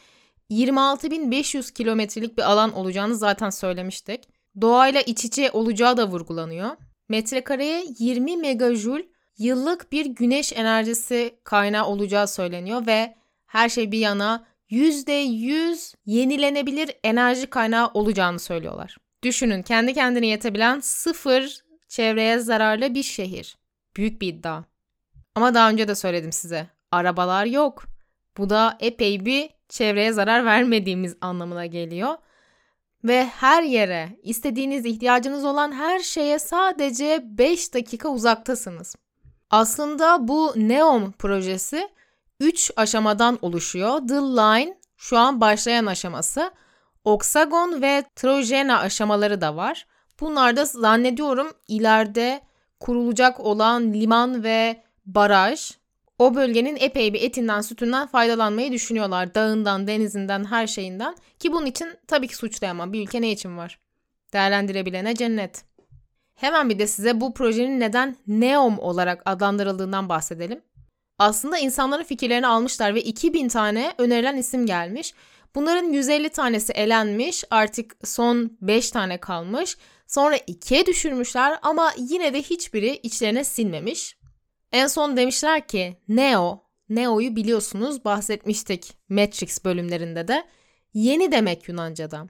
26.500 0.51 1.73
kilometrelik 1.73 2.39
bir 2.39 2.43
alan 2.43 2.73
olacağını 2.73 3.17
zaten 3.17 3.51
söylemiştik. 3.51 4.29
Doğayla 4.61 5.01
iç 5.01 5.25
içe 5.25 5.51
olacağı 5.51 5.97
da 5.97 6.09
vurgulanıyor. 6.09 6.71
Metrekareye 7.09 7.85
20 7.99 8.37
megajül 8.37 9.03
yıllık 9.39 9.93
bir 9.93 10.07
güneş 10.07 10.53
enerjisi 10.53 11.39
kaynağı 11.45 11.87
olacağı 11.87 12.29
söyleniyor 12.29 12.87
ve 12.87 13.15
her 13.47 13.69
şey 13.69 13.93
bir 13.93 13.99
yana 13.99 14.47
%100 14.71 15.95
yenilenebilir 16.07 16.91
enerji 17.05 17.47
kaynağı 17.47 17.91
olacağını 17.95 18.39
söylüyorlar. 18.39 18.97
Düşünün 19.23 19.63
kendi 19.63 19.95
kendine 19.95 20.27
yetebilen 20.27 20.81
sıfır 20.81 21.65
çevreye 21.89 22.39
zararlı 22.39 22.95
bir 22.95 23.03
şehir. 23.03 23.57
Büyük 23.97 24.21
bir 24.21 24.29
iddia. 24.29 24.65
Ama 25.35 25.55
daha 25.55 25.71
önce 25.71 25.89
de 25.89 25.95
söyledim 25.95 26.33
size. 26.33 26.67
Arabalar 26.91 27.47
yok. 27.47 27.85
Bu 28.39 28.51
da 28.51 28.77
epey 28.81 29.25
bir 29.25 29.51
çevreye 29.69 30.13
zarar 30.13 30.45
vermediğimiz 30.45 31.17
anlamına 31.21 31.67
geliyor. 31.67 32.15
Ve 33.05 33.25
her 33.25 33.63
yere, 33.63 34.09
istediğiniz, 34.23 34.87
ihtiyacınız 34.87 35.45
olan 35.45 35.73
her 35.73 35.99
şeye 35.99 36.39
sadece 36.39 37.21
5 37.25 37.75
dakika 37.75 38.09
uzaktasınız. 38.09 38.97
Aslında 39.51 40.29
bu 40.29 40.53
Neom 40.57 41.13
projesi 41.13 41.89
3 42.41 42.71
aşamadan 42.77 43.39
oluşuyor. 43.43 44.09
The 44.09 44.15
Line 44.15 44.79
şu 44.97 45.19
an 45.19 45.41
başlayan 45.41 45.87
aşaması. 45.87 46.51
Oksagon 47.05 47.83
ve 47.83 48.05
Trojena 48.17 48.79
aşamaları 48.79 49.41
da 49.41 49.57
var. 49.57 49.87
Bunlar 50.21 50.57
da 50.57 50.65
zannediyorum 50.65 51.53
ileride 51.69 52.41
kurulacak 52.81 53.41
olan 53.41 53.93
liman 53.93 54.45
ve 54.45 54.83
baraj 55.07 55.73
o 56.19 56.35
bölgenin 56.35 56.77
epey 56.81 57.15
bir 57.15 57.23
etinden 57.23 57.61
sütünden 57.61 58.07
faydalanmayı 58.07 58.73
düşünüyorlar. 58.73 59.35
Dağından, 59.35 59.87
denizinden, 59.87 60.45
her 60.45 60.67
şeyinden. 60.67 61.17
Ki 61.39 61.53
bunun 61.53 61.67
için 61.67 61.89
tabii 62.07 62.29
ki 62.29 62.37
suçlayamam. 62.37 62.93
Bir 62.93 63.03
ülke 63.03 63.23
ne 63.23 63.31
için 63.31 63.57
var? 63.57 63.79
Değerlendirebilene 64.33 65.15
cennet. 65.15 65.65
Hemen 66.35 66.69
bir 66.69 66.79
de 66.79 66.87
size 66.87 67.21
bu 67.21 67.35
projenin 67.35 67.81
neden 67.81 68.17
NEOM 68.27 68.79
olarak 68.79 69.23
adlandırıldığından 69.25 70.09
bahsedelim. 70.09 70.61
Aslında 71.19 71.59
insanların 71.59 72.05
fikirlerini 72.05 72.47
almışlar 72.47 72.95
ve 72.95 73.03
2000 73.03 73.49
tane 73.49 73.95
önerilen 73.99 74.37
isim 74.37 74.67
gelmiş. 74.67 75.15
Bunların 75.55 75.93
150 75.93 76.29
tanesi 76.29 76.73
elenmiş, 76.73 77.45
artık 77.51 77.97
son 78.05 78.59
5 78.61 78.91
tane 78.91 79.21
kalmış. 79.21 79.77
Sonra 80.07 80.37
2'ye 80.37 80.87
düşürmüşler 80.87 81.59
ama 81.63 81.93
yine 81.99 82.33
de 82.33 82.43
hiçbiri 82.43 82.97
içlerine 83.03 83.45
sinmemiş. 83.45 84.17
En 84.77 84.87
son 84.87 85.17
demişler 85.17 85.69
ki 85.69 85.97
Neo, 86.09 86.65
Neo'yu 86.89 87.37
biliyorsunuz 87.37 88.05
bahsetmiştik 88.05 88.95
Matrix 89.09 89.65
bölümlerinde 89.65 90.29
de. 90.29 90.45
Yeni 90.95 91.33
demek 91.33 91.69
Yunanca'da. 91.69 92.27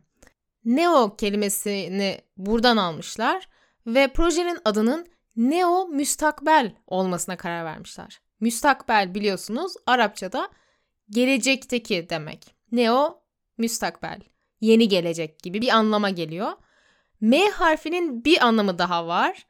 Neo 0.65 1.17
kelimesini 1.17 2.19
buradan 2.37 2.76
almışlar 2.76 3.49
ve 3.87 4.09
projenin 4.09 4.59
adının 4.65 5.07
Neo 5.37 5.88
Müstakbel 5.88 6.73
olmasına 6.87 7.37
karar 7.37 7.65
vermişler. 7.65 8.21
Müstakbel 8.41 9.15
biliyorsunuz 9.15 9.73
Arapçada 9.87 10.49
gelecekteki 11.11 12.07
demek. 12.11 12.55
Neo 12.73 13.23
müstakbel, 13.59 14.21
yeni 14.61 14.88
gelecek 14.88 15.38
gibi 15.38 15.62
bir 15.62 15.69
anlama 15.69 16.11
geliyor. 16.11 16.53
M 17.21 17.50
harfinin 17.50 18.25
bir 18.25 18.47
anlamı 18.47 18.79
daha 18.79 19.07
var. 19.07 19.47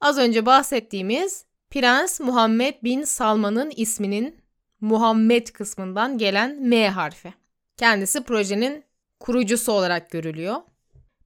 Az 0.00 0.18
önce 0.18 0.46
bahsettiğimiz 0.46 1.46
Prens 1.70 2.20
Muhammed 2.20 2.74
bin 2.84 3.04
Salman'ın 3.04 3.72
isminin 3.76 4.40
Muhammed 4.80 5.46
kısmından 5.46 6.18
gelen 6.18 6.62
M 6.62 6.88
harfi. 6.90 7.34
Kendisi 7.76 8.22
projenin 8.22 8.84
kurucusu 9.20 9.72
olarak 9.72 10.10
görülüyor. 10.10 10.56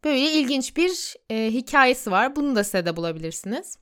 Böyle 0.05 0.31
ilginç 0.33 0.77
bir 0.77 1.17
e, 1.31 1.51
hikayesi 1.53 2.11
var. 2.11 2.37
Bunu 2.37 2.57
da 2.57 2.65
size 2.65 2.87
de 2.87 2.97
bulabilirsiniz. 2.97 3.79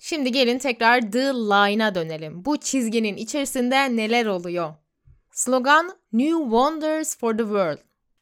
Şimdi 0.00 0.32
gelin 0.32 0.58
tekrar 0.58 1.12
The 1.12 1.24
Line'a 1.34 1.94
dönelim. 1.94 2.44
Bu 2.44 2.56
çizginin 2.56 3.16
içerisinde 3.16 3.96
neler 3.96 4.26
oluyor? 4.26 4.74
Slogan 5.32 5.92
New 6.12 6.38
Wonders 6.42 7.18
for 7.18 7.32
the 7.38 7.42
World. 7.42 7.78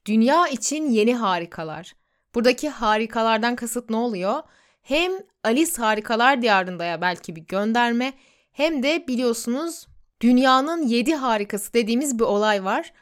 Dünya 0.06 0.48
için 0.48 0.90
yeni 0.90 1.14
harikalar. 1.14 1.94
Buradaki 2.34 2.68
harikalardan 2.68 3.56
kasıt 3.56 3.90
ne 3.90 3.96
oluyor? 3.96 4.42
Hem 4.84 5.12
Alice 5.44 5.72
Harikalar 5.76 6.42
Diyarında'ya 6.42 7.00
belki 7.00 7.36
bir 7.36 7.40
gönderme 7.40 8.12
hem 8.52 8.82
de 8.82 9.04
biliyorsunuz 9.08 9.86
dünyanın 10.20 10.86
yedi 10.86 11.14
harikası 11.14 11.72
dediğimiz 11.72 12.18
bir 12.18 12.24
olay 12.24 12.64
var. 12.64 12.92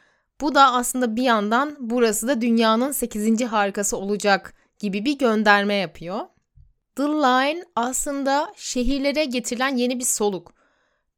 Bu 0.41 0.55
da 0.55 0.73
aslında 0.73 1.15
bir 1.15 1.23
yandan 1.23 1.77
burası 1.79 2.27
da 2.27 2.41
dünyanın 2.41 2.91
sekizinci 2.91 3.45
harikası 3.45 3.97
olacak 3.97 4.53
gibi 4.79 5.05
bir 5.05 5.17
gönderme 5.17 5.73
yapıyor. 5.73 6.19
The 6.95 7.03
Line 7.03 7.63
aslında 7.75 8.53
şehirlere 8.55 9.25
getirilen 9.25 9.77
yeni 9.77 9.99
bir 9.99 10.05
soluk. 10.05 10.53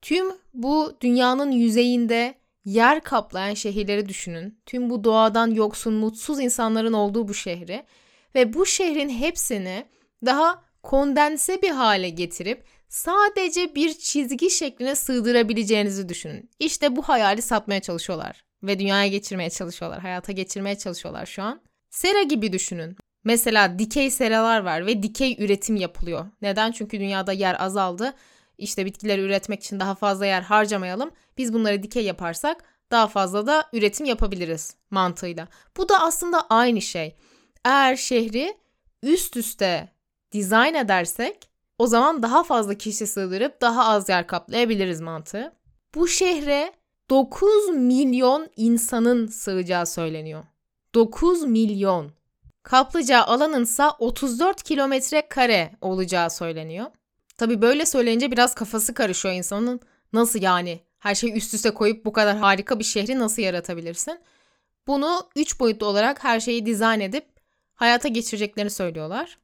Tüm 0.01 0.25
bu 0.53 0.97
dünyanın 1.01 1.51
yüzeyinde 1.51 2.35
yer 2.65 3.01
kaplayan 3.01 3.53
şehirleri 3.53 4.09
düşünün. 4.09 4.59
Tüm 4.65 4.89
bu 4.89 5.03
doğadan 5.03 5.51
yoksun, 5.51 5.93
mutsuz 5.93 6.39
insanların 6.39 6.93
olduğu 6.93 7.27
bu 7.27 7.33
şehri 7.33 7.83
ve 8.35 8.53
bu 8.53 8.65
şehrin 8.65 9.09
hepsini 9.09 9.85
daha 10.25 10.63
kondense 10.83 11.61
bir 11.61 11.71
hale 11.71 12.09
getirip 12.09 12.65
sadece 12.89 13.75
bir 13.75 13.93
çizgi 13.93 14.49
şekline 14.49 14.95
sığdırabileceğinizi 14.95 16.09
düşünün. 16.09 16.49
İşte 16.59 16.95
bu 16.95 17.01
hayali 17.01 17.41
satmaya 17.41 17.81
çalışıyorlar 17.81 18.45
ve 18.63 18.79
dünyaya 18.79 19.07
geçirmeye 19.07 19.49
çalışıyorlar, 19.49 19.99
hayata 19.99 20.31
geçirmeye 20.31 20.77
çalışıyorlar 20.77 21.25
şu 21.25 21.43
an. 21.43 21.61
Sera 21.89 22.23
gibi 22.23 22.53
düşünün. 22.53 22.97
Mesela 23.23 23.79
dikey 23.79 24.11
seralar 24.11 24.59
var 24.59 24.85
ve 24.85 25.03
dikey 25.03 25.35
üretim 25.39 25.75
yapılıyor. 25.75 26.25
Neden? 26.41 26.71
Çünkü 26.71 26.99
dünyada 26.99 27.31
yer 27.31 27.61
azaldı. 27.63 28.13
İşte 28.57 28.85
bitkileri 28.85 29.21
üretmek 29.21 29.63
için 29.63 29.79
daha 29.79 29.95
fazla 29.95 30.25
yer 30.25 30.41
harcamayalım. 30.41 31.11
Biz 31.37 31.53
bunları 31.53 31.83
dikey 31.83 32.03
yaparsak 32.03 32.63
daha 32.91 33.07
fazla 33.07 33.47
da 33.47 33.69
üretim 33.73 34.05
yapabiliriz 34.05 34.75
mantığıyla. 34.91 35.47
Bu 35.77 35.89
da 35.89 36.01
aslında 36.03 36.47
aynı 36.49 36.81
şey. 36.81 37.15
Eğer 37.65 37.95
şehri 37.95 38.57
üst 39.03 39.37
üste 39.37 39.94
dizayn 40.35 40.73
edersek 40.73 41.49
o 41.77 41.87
zaman 41.87 42.23
daha 42.23 42.43
fazla 42.43 42.75
kişi 42.75 43.07
sığdırıp 43.07 43.61
daha 43.61 43.85
az 43.85 44.09
yer 44.09 44.27
kaplayabiliriz 44.27 45.01
mantığı. 45.01 45.53
Bu 45.95 46.07
şehre 46.07 46.73
9 47.09 47.69
milyon 47.69 48.49
insanın 48.55 49.27
sığacağı 49.27 49.85
söyleniyor. 49.85 50.43
9 50.93 51.43
milyon. 51.43 52.11
Kaplayacağı 52.63 53.23
alanınsa 53.23 53.95
34 53.99 54.63
kilometre 54.63 55.27
kare 55.29 55.71
olacağı 55.81 56.29
söyleniyor. 56.29 56.85
Tabi 57.37 57.61
böyle 57.61 57.85
söyleyince 57.85 58.31
biraz 58.31 58.55
kafası 58.55 58.93
karışıyor 58.93 59.33
insanın. 59.33 59.79
Nasıl 60.13 60.41
yani? 60.41 60.79
Her 60.99 61.15
şeyi 61.15 61.33
üst 61.33 61.53
üste 61.53 61.71
koyup 61.71 62.05
bu 62.05 62.13
kadar 62.13 62.37
harika 62.37 62.79
bir 62.79 62.83
şehri 62.83 63.19
nasıl 63.19 63.41
yaratabilirsin? 63.41 64.19
Bunu 64.87 65.29
3 65.35 65.59
boyutlu 65.59 65.85
olarak 65.85 66.23
her 66.23 66.39
şeyi 66.39 66.65
dizayn 66.65 66.99
edip 66.99 67.25
hayata 67.75 68.07
geçireceklerini 68.07 68.69
söylüyorlar. 68.69 69.37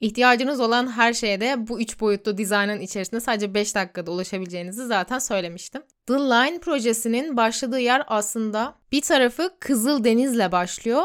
İhtiyacınız 0.00 0.60
olan 0.60 0.92
her 0.92 1.12
şeye 1.12 1.40
de 1.40 1.68
bu 1.68 1.80
3 1.80 2.00
boyutlu 2.00 2.38
dizaynın 2.38 2.80
içerisinde 2.80 3.20
sadece 3.20 3.54
5 3.54 3.74
dakikada 3.74 4.10
ulaşabileceğinizi 4.10 4.86
zaten 4.86 5.18
söylemiştim. 5.18 5.82
The 6.06 6.14
Line 6.14 6.60
projesinin 6.60 7.36
başladığı 7.36 7.80
yer 7.80 8.04
aslında 8.06 8.74
bir 8.92 9.00
tarafı 9.00 9.56
Kızıl 9.60 10.04
Deniz'le 10.04 10.52
başlıyor 10.52 11.04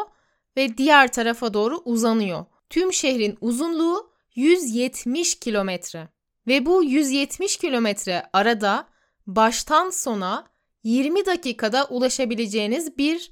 ve 0.58 0.78
diğer 0.78 1.12
tarafa 1.12 1.54
doğru 1.54 1.82
uzanıyor. 1.86 2.46
Tüm 2.70 2.94
şehrin 2.94 3.38
uzunluğu 3.42 4.12
170 4.36 5.40
kilometre. 5.40 6.08
Ve 6.48 6.66
bu 6.66 6.84
170 6.84 7.58
kilometre 7.58 8.24
arada 8.34 8.88
baştan 9.28 9.90
sona 9.90 10.48
20 10.84 11.26
dakikada 11.26 11.86
ulaşabileceğiniz 11.86 12.98
bir 12.98 13.32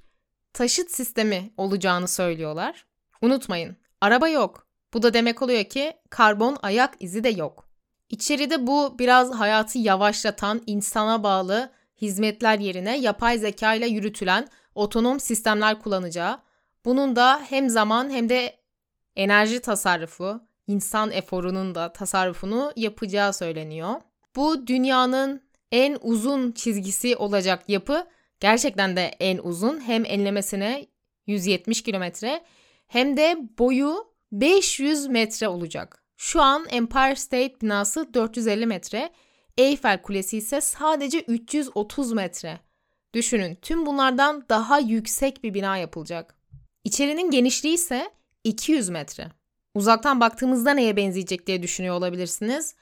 taşıt 0.53 0.91
sistemi 0.91 1.53
olacağını 1.57 2.07
söylüyorlar. 2.07 2.85
Unutmayın, 3.21 3.77
araba 4.01 4.27
yok. 4.27 4.68
Bu 4.93 5.03
da 5.03 5.13
demek 5.13 5.41
oluyor 5.41 5.63
ki 5.63 5.93
karbon 6.09 6.57
ayak 6.61 6.95
izi 6.99 7.23
de 7.23 7.29
yok. 7.29 7.69
İçeride 8.09 8.67
bu 8.67 8.99
biraz 8.99 9.33
hayatı 9.33 9.79
yavaşlatan, 9.79 10.61
insana 10.65 11.23
bağlı 11.23 11.71
hizmetler 12.01 12.59
yerine 12.59 12.97
yapay 12.97 13.37
zeka 13.37 13.73
ile 13.73 13.87
yürütülen 13.87 14.47
otonom 14.75 15.19
sistemler 15.19 15.81
kullanacağı, 15.81 16.39
bunun 16.85 17.15
da 17.15 17.41
hem 17.49 17.69
zaman 17.69 18.09
hem 18.09 18.29
de 18.29 18.59
enerji 19.15 19.59
tasarrufu, 19.59 20.41
insan 20.67 21.11
eforunun 21.11 21.75
da 21.75 21.93
tasarrufunu 21.93 22.73
yapacağı 22.75 23.33
söyleniyor. 23.33 23.93
Bu 24.35 24.67
dünyanın 24.67 25.41
en 25.71 25.97
uzun 26.01 26.51
çizgisi 26.51 27.15
olacak 27.15 27.69
yapı 27.69 28.07
gerçekten 28.39 28.95
de 28.95 29.01
en 29.19 29.37
uzun. 29.37 29.81
Hem 29.81 30.05
enlemesine 30.05 30.87
170 31.27 31.83
kilometre 31.83 32.43
hem 32.87 33.17
de 33.17 33.37
boyu 33.59 34.08
500 34.31 35.07
metre 35.07 35.47
olacak. 35.47 36.03
Şu 36.17 36.41
an 36.41 36.65
Empire 36.69 37.15
State 37.15 37.61
binası 37.61 38.13
450 38.13 38.65
metre, 38.65 39.09
Eiffel 39.57 40.01
Kulesi 40.01 40.37
ise 40.37 40.61
sadece 40.61 41.19
330 41.19 42.13
metre. 42.13 42.59
Düşünün 43.13 43.55
tüm 43.55 43.85
bunlardan 43.85 44.45
daha 44.49 44.79
yüksek 44.79 45.43
bir 45.43 45.53
bina 45.53 45.77
yapılacak. 45.77 46.35
İçerinin 46.83 47.31
genişliği 47.31 47.75
ise 47.75 48.11
200 48.43 48.89
metre. 48.89 49.31
Uzaktan 49.75 50.19
baktığımızda 50.19 50.71
neye 50.73 50.95
benzeyecek 50.95 51.47
diye 51.47 51.63
düşünüyor 51.63 51.95
olabilirsiniz. 51.95 52.75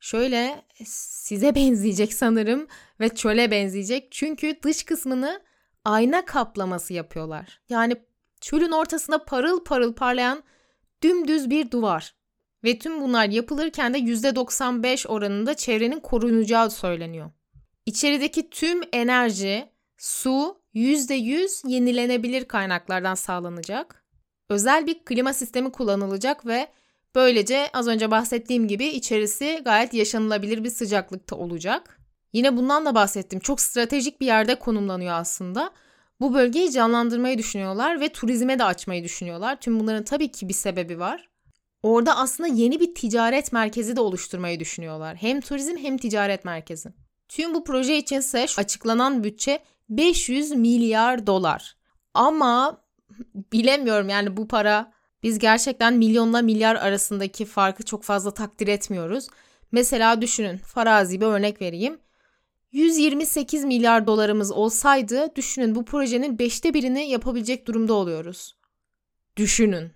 Şöyle 0.00 0.62
size 0.84 1.54
benzeyecek 1.54 2.14
sanırım 2.14 2.66
ve 3.00 3.08
çöle 3.08 3.50
benzeyecek. 3.50 4.12
Çünkü 4.12 4.62
dış 4.62 4.84
kısmını 4.84 5.42
ayna 5.84 6.24
kaplaması 6.24 6.92
yapıyorlar. 6.92 7.60
Yani 7.68 7.96
çölün 8.40 8.70
ortasında 8.70 9.24
parıl 9.24 9.64
parıl 9.64 9.94
parlayan 9.94 10.42
dümdüz 11.02 11.50
bir 11.50 11.70
duvar. 11.70 12.14
Ve 12.64 12.78
tüm 12.78 13.00
bunlar 13.00 13.28
yapılırken 13.28 13.94
de 13.94 13.98
%95 13.98 15.08
oranında 15.08 15.54
çevrenin 15.54 16.00
korunacağı 16.00 16.70
söyleniyor. 16.70 17.30
İçerideki 17.86 18.50
tüm 18.50 18.80
enerji, 18.92 19.68
su 19.96 20.62
%100 20.74 21.68
yenilenebilir 21.68 22.44
kaynaklardan 22.44 23.14
sağlanacak. 23.14 24.04
Özel 24.48 24.86
bir 24.86 25.04
klima 25.04 25.32
sistemi 25.32 25.72
kullanılacak 25.72 26.46
ve 26.46 26.68
böylece 27.14 27.68
az 27.72 27.88
önce 27.88 28.10
bahsettiğim 28.10 28.68
gibi 28.68 28.86
içerisi 28.86 29.60
gayet 29.64 29.94
yaşanılabilir 29.94 30.64
bir 30.64 30.70
sıcaklıkta 30.70 31.36
olacak. 31.36 31.98
Yine 32.32 32.56
bundan 32.56 32.86
da 32.86 32.94
bahsettim. 32.94 33.40
Çok 33.40 33.60
stratejik 33.60 34.20
bir 34.20 34.26
yerde 34.26 34.54
konumlanıyor 34.54 35.14
aslında. 35.14 35.72
Bu 36.22 36.34
bölgeyi 36.34 36.72
canlandırmayı 36.72 37.38
düşünüyorlar 37.38 38.00
ve 38.00 38.08
turizme 38.08 38.58
de 38.58 38.64
açmayı 38.64 39.04
düşünüyorlar. 39.04 39.60
Tüm 39.60 39.80
bunların 39.80 40.04
tabii 40.04 40.32
ki 40.32 40.48
bir 40.48 40.54
sebebi 40.54 40.98
var. 40.98 41.28
Orada 41.82 42.16
aslında 42.16 42.48
yeni 42.48 42.80
bir 42.80 42.94
ticaret 42.94 43.52
merkezi 43.52 43.96
de 43.96 44.00
oluşturmayı 44.00 44.60
düşünüyorlar. 44.60 45.16
Hem 45.16 45.40
turizm 45.40 45.76
hem 45.76 45.98
ticaret 45.98 46.44
merkezi. 46.44 46.88
Tüm 47.28 47.54
bu 47.54 47.64
proje 47.64 47.96
için 47.96 48.18
ise 48.18 48.46
açıklanan 48.56 49.24
bütçe 49.24 49.58
500 49.88 50.50
milyar 50.50 51.26
dolar. 51.26 51.76
Ama 52.14 52.84
bilemiyorum 53.52 54.08
yani 54.08 54.36
bu 54.36 54.48
para 54.48 54.92
biz 55.22 55.38
gerçekten 55.38 55.94
milyonla 55.94 56.42
milyar 56.42 56.76
arasındaki 56.76 57.44
farkı 57.44 57.82
çok 57.82 58.04
fazla 58.04 58.34
takdir 58.34 58.68
etmiyoruz. 58.68 59.28
Mesela 59.72 60.22
düşünün 60.22 60.58
farazi 60.58 61.20
bir 61.20 61.26
örnek 61.26 61.62
vereyim. 61.62 61.98
128 62.72 63.64
milyar 63.64 64.06
dolarımız 64.06 64.52
olsaydı 64.52 65.36
düşünün 65.36 65.74
bu 65.74 65.84
projenin 65.84 66.38
beşte 66.38 66.74
birini 66.74 67.08
yapabilecek 67.10 67.66
durumda 67.66 67.94
oluyoruz. 67.94 68.56
Düşünün. 69.36 69.92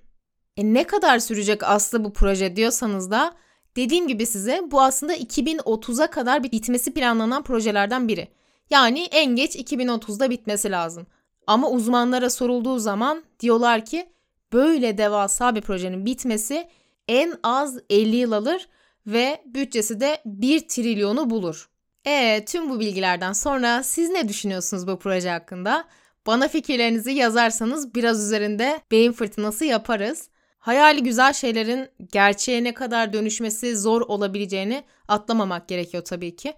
E 0.56 0.74
ne 0.74 0.84
kadar 0.84 1.18
sürecek 1.18 1.62
aslı 1.62 2.04
bu 2.04 2.12
proje 2.12 2.56
diyorsanız 2.56 3.10
da 3.10 3.34
dediğim 3.76 4.08
gibi 4.08 4.26
size 4.26 4.62
bu 4.70 4.82
aslında 4.82 5.16
2030'a 5.16 6.06
kadar 6.06 6.42
bitmesi 6.42 6.94
planlanan 6.94 7.42
projelerden 7.42 8.08
biri. 8.08 8.28
Yani 8.70 9.04
en 9.04 9.36
geç 9.36 9.56
2030'da 9.56 10.30
bitmesi 10.30 10.70
lazım. 10.70 11.06
Ama 11.46 11.70
uzmanlara 11.70 12.30
sorulduğu 12.30 12.78
zaman 12.78 13.24
diyorlar 13.40 13.84
ki 13.84 14.08
böyle 14.52 14.98
devasa 14.98 15.54
bir 15.54 15.60
projenin 15.60 16.06
bitmesi 16.06 16.68
en 17.08 17.34
az 17.42 17.78
50 17.90 18.16
yıl 18.16 18.32
alır 18.32 18.68
ve 19.06 19.42
bütçesi 19.46 20.00
de 20.00 20.22
1 20.24 20.68
trilyonu 20.68 21.30
bulur. 21.30 21.75
E 22.06 22.44
tüm 22.44 22.70
bu 22.70 22.80
bilgilerden 22.80 23.32
sonra 23.32 23.82
siz 23.82 24.10
ne 24.10 24.28
düşünüyorsunuz 24.28 24.86
bu 24.86 24.98
proje 24.98 25.30
hakkında? 25.30 25.84
Bana 26.26 26.48
fikirlerinizi 26.48 27.12
yazarsanız 27.12 27.94
biraz 27.94 28.24
üzerinde 28.24 28.80
beyin 28.90 29.12
fırtınası 29.12 29.64
yaparız. 29.64 30.28
Hayali 30.58 31.02
güzel 31.02 31.32
şeylerin 31.32 31.88
gerçeğe 32.12 32.64
ne 32.64 32.74
kadar 32.74 33.12
dönüşmesi 33.12 33.76
zor 33.76 34.00
olabileceğini 34.00 34.84
atlamamak 35.08 35.68
gerekiyor 35.68 36.04
tabii 36.04 36.36
ki. 36.36 36.54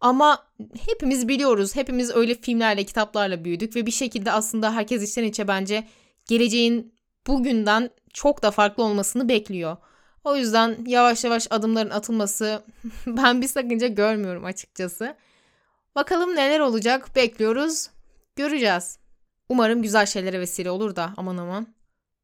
Ama 0.00 0.46
hepimiz 0.86 1.28
biliyoruz, 1.28 1.76
hepimiz 1.76 2.16
öyle 2.16 2.34
filmlerle, 2.34 2.84
kitaplarla 2.84 3.44
büyüdük 3.44 3.76
ve 3.76 3.86
bir 3.86 3.90
şekilde 3.90 4.32
aslında 4.32 4.74
herkes 4.74 5.02
içten 5.02 5.24
içe 5.24 5.48
bence 5.48 5.84
geleceğin 6.28 6.94
bugünden 7.26 7.90
çok 8.12 8.42
da 8.42 8.50
farklı 8.50 8.82
olmasını 8.82 9.28
bekliyor. 9.28 9.76
O 10.24 10.36
yüzden 10.36 10.76
yavaş 10.86 11.24
yavaş 11.24 11.46
adımların 11.50 11.90
atılması 11.90 12.62
ben 13.06 13.42
bir 13.42 13.48
sakınca 13.48 13.86
görmüyorum 13.86 14.44
açıkçası. 14.44 15.16
Bakalım 15.94 16.36
neler 16.36 16.60
olacak 16.60 17.16
bekliyoruz. 17.16 17.90
Göreceğiz. 18.36 18.98
Umarım 19.48 19.82
güzel 19.82 20.06
şeylere 20.06 20.40
vesile 20.40 20.70
olur 20.70 20.96
da 20.96 21.10
aman 21.16 21.36
aman. 21.36 21.66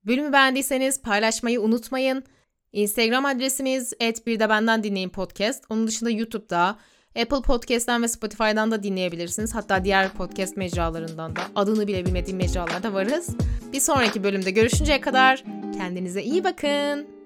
Bölümü 0.07 0.33
beğendiyseniz 0.33 1.03
paylaşmayı 1.03 1.61
unutmayın. 1.61 2.25
Instagram 2.73 3.25
adresimiz 3.25 3.93
@birde 4.27 4.49
benden 4.49 4.83
dinleyin 4.83 5.09
podcast. 5.09 5.65
Onun 5.71 5.87
dışında 5.87 6.11
YouTube'da, 6.11 6.79
Apple 7.23 7.43
Podcast'ten 7.43 8.03
ve 8.03 8.09
Spotify'dan 8.09 8.71
da 8.71 8.83
dinleyebilirsiniz. 8.83 9.55
Hatta 9.55 9.85
diğer 9.85 10.13
podcast 10.13 10.57
mecralarından 10.57 11.37
da 11.37 11.41
adını 11.55 11.87
bile 11.87 12.07
bilmediğim 12.07 12.37
mecralarda 12.37 12.93
varız. 12.93 13.29
Bir 13.73 13.81
sonraki 13.81 14.25
bölümde 14.25 14.51
görüşünceye 14.51 15.01
kadar 15.01 15.45
kendinize 15.79 16.23
iyi 16.23 16.45
bakın. 16.45 17.18